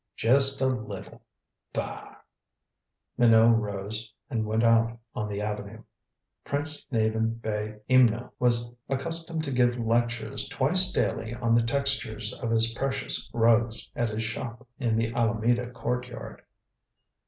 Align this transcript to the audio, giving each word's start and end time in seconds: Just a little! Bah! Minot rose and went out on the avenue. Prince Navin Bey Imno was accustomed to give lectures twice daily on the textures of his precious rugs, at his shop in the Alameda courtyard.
Just 0.15 0.59
a 0.61 0.65
little! 0.65 1.21
Bah! 1.73 2.15
Minot 3.19 3.55
rose 3.59 4.11
and 4.31 4.47
went 4.47 4.63
out 4.63 4.97
on 5.13 5.29
the 5.29 5.43
avenue. 5.43 5.83
Prince 6.43 6.87
Navin 6.91 7.39
Bey 7.39 7.77
Imno 7.87 8.31
was 8.39 8.73
accustomed 8.89 9.43
to 9.43 9.51
give 9.51 9.77
lectures 9.77 10.49
twice 10.49 10.91
daily 10.91 11.35
on 11.35 11.53
the 11.53 11.61
textures 11.61 12.33
of 12.33 12.49
his 12.49 12.73
precious 12.73 13.29
rugs, 13.31 13.91
at 13.95 14.09
his 14.09 14.23
shop 14.23 14.67
in 14.79 14.95
the 14.95 15.13
Alameda 15.13 15.69
courtyard. 15.69 16.41